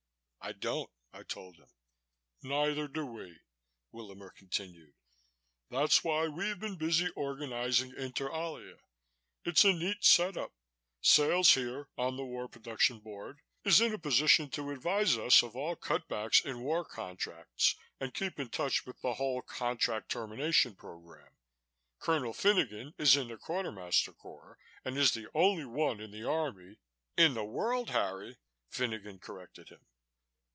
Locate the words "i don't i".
0.43-1.21